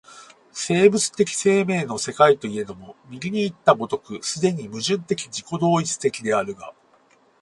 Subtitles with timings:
[0.51, 6.73] 生物的生命の世界といえども、右にいった如く既に矛盾的自己同一的であるが、